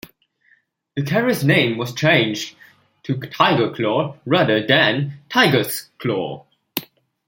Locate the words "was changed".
1.77-2.55